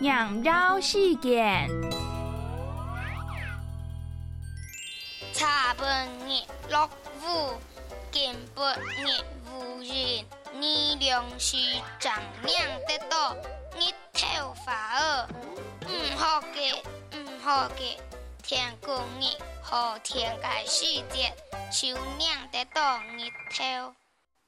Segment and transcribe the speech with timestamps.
[0.00, 1.68] 仰绕事件，
[5.32, 6.88] 茶本夜落
[7.20, 7.58] 雨，
[8.10, 10.24] 见不日无人，
[10.58, 11.56] 你良是
[11.98, 12.56] 长量
[12.86, 13.36] 得多，
[13.76, 15.28] 日头发恶，
[15.86, 17.76] 唔好个，唔好个，
[18.42, 21.34] 天公日好天界世界，
[21.70, 22.82] 修两得多
[23.16, 23.94] 日头。